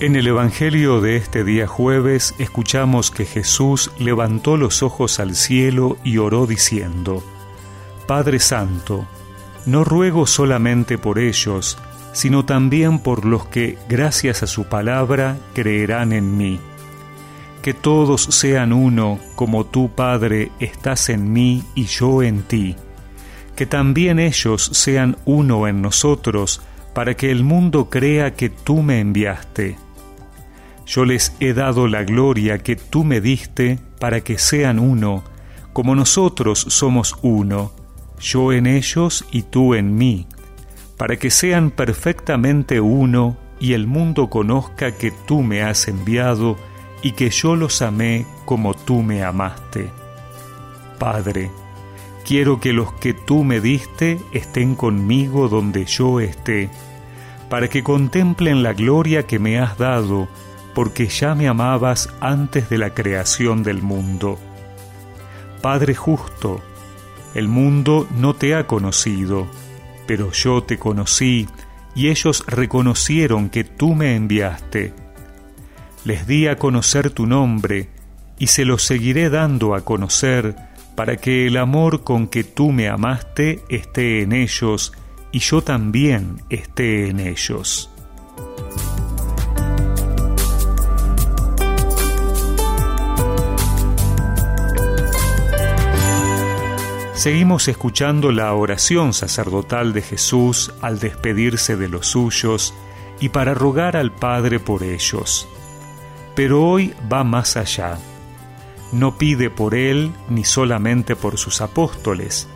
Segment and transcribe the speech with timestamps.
[0.00, 5.98] En el Evangelio de este día jueves escuchamos que Jesús levantó los ojos al cielo
[6.02, 7.22] y oró diciendo,
[8.06, 9.06] Padre Santo,
[9.66, 11.76] no ruego solamente por ellos,
[12.14, 16.58] sino también por los que, gracias a su palabra, creerán en mí.
[17.60, 22.74] Que todos sean uno, como tú, Padre, estás en mí y yo en ti.
[23.54, 26.62] Que también ellos sean uno en nosotros,
[26.94, 29.76] para que el mundo crea que tú me enviaste.
[30.90, 35.22] Yo les he dado la gloria que tú me diste para que sean uno,
[35.72, 37.70] como nosotros somos uno,
[38.18, 40.26] yo en ellos y tú en mí,
[40.96, 46.56] para que sean perfectamente uno y el mundo conozca que tú me has enviado
[47.04, 49.90] y que yo los amé como tú me amaste.
[50.98, 51.52] Padre,
[52.26, 56.68] quiero que los que tú me diste estén conmigo donde yo esté,
[57.48, 60.26] para que contemplen la gloria que me has dado,
[60.80, 64.38] porque ya me amabas antes de la creación del mundo.
[65.60, 66.62] Padre justo,
[67.34, 69.46] el mundo no te ha conocido,
[70.06, 71.46] pero yo te conocí,
[71.94, 74.94] y ellos reconocieron que tú me enviaste.
[76.06, 77.90] Les di a conocer tu nombre,
[78.38, 80.56] y se lo seguiré dando a conocer,
[80.96, 84.94] para que el amor con que tú me amaste esté en ellos,
[85.30, 87.90] y yo también esté en ellos.
[97.20, 102.72] Seguimos escuchando la oración sacerdotal de Jesús al despedirse de los suyos
[103.20, 105.46] y para rogar al Padre por ellos.
[106.34, 107.98] Pero hoy va más allá.
[108.92, 112.48] No pide por Él ni solamente por sus apóstoles,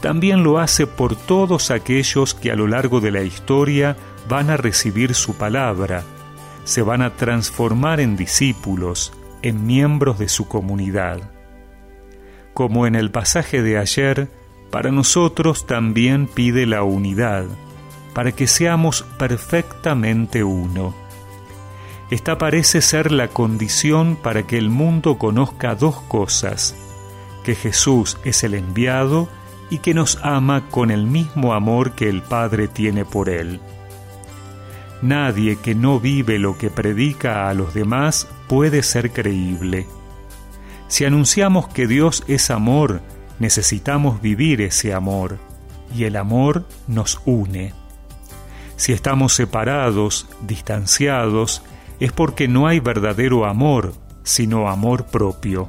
[0.00, 3.98] también lo hace por todos aquellos que a lo largo de la historia
[4.30, 6.04] van a recibir su palabra,
[6.64, 9.12] se van a transformar en discípulos,
[9.42, 11.20] en miembros de su comunidad
[12.54, 14.28] como en el pasaje de ayer,
[14.70, 17.46] para nosotros también pide la unidad,
[18.14, 20.94] para que seamos perfectamente uno.
[22.10, 26.74] Esta parece ser la condición para que el mundo conozca dos cosas,
[27.44, 29.28] que Jesús es el enviado
[29.70, 33.60] y que nos ama con el mismo amor que el Padre tiene por él.
[35.02, 39.86] Nadie que no vive lo que predica a los demás puede ser creíble.
[40.90, 43.00] Si anunciamos que Dios es amor,
[43.38, 45.38] necesitamos vivir ese amor,
[45.96, 47.72] y el amor nos une.
[48.74, 51.62] Si estamos separados, distanciados,
[52.00, 55.68] es porque no hay verdadero amor, sino amor propio.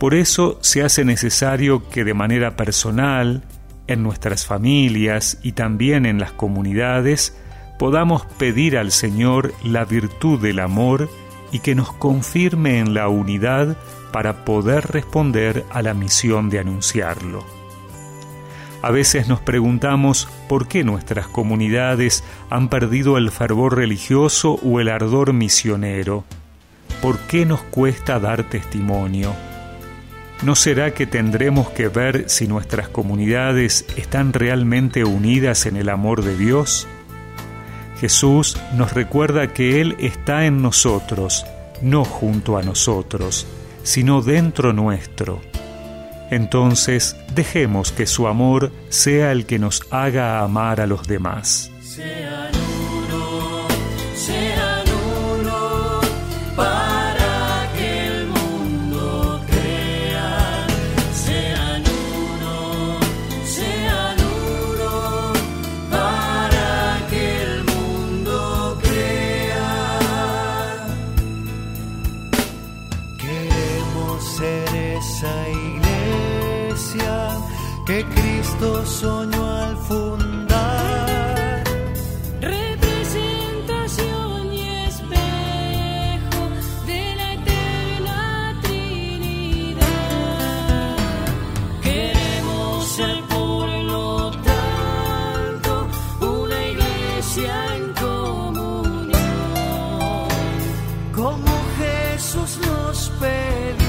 [0.00, 3.44] Por eso se hace necesario que de manera personal,
[3.86, 7.36] en nuestras familias y también en las comunidades,
[7.78, 11.08] podamos pedir al Señor la virtud del amor
[11.52, 13.76] y que nos confirme en la unidad
[14.12, 17.44] para poder responder a la misión de anunciarlo.
[18.82, 24.88] A veces nos preguntamos por qué nuestras comunidades han perdido el fervor religioso o el
[24.88, 26.24] ardor misionero.
[27.02, 29.34] ¿Por qué nos cuesta dar testimonio?
[30.42, 36.24] ¿No será que tendremos que ver si nuestras comunidades están realmente unidas en el amor
[36.24, 36.88] de Dios?
[38.00, 41.44] Jesús nos recuerda que Él está en nosotros,
[41.82, 43.46] no junto a nosotros,
[43.82, 45.42] sino dentro nuestro.
[46.30, 51.70] Entonces dejemos que su amor sea el que nos haga amar a los demás.
[77.90, 81.64] Que Cristo soñó al fundar.
[82.40, 86.42] Representación y espejo
[86.86, 88.18] de la eterna
[88.62, 89.86] Trinidad.
[91.82, 95.70] Queremos ser por lo tanto
[96.20, 99.20] una iglesia en comunión.
[101.12, 103.79] Como Jesús nos pedía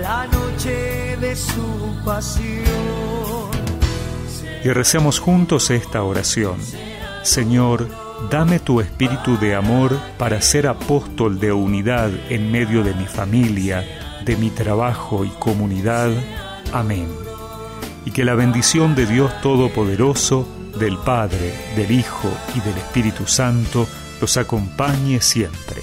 [0.00, 3.50] la noche de su pasión.
[4.64, 6.56] Y recemos juntos esta oración.
[7.22, 7.88] Señor,
[8.30, 13.84] dame tu espíritu de amor para ser apóstol de unidad en medio de mi familia,
[14.24, 16.10] de mi trabajo y comunidad.
[16.72, 17.08] Amén.
[18.04, 20.46] Y que la bendición de Dios Todopoderoso,
[20.78, 23.86] del Padre, del Hijo y del Espíritu Santo,
[24.20, 25.82] los acompañe siempre.